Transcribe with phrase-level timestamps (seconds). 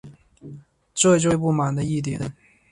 [0.95, 2.33] 这就是我最不满的一点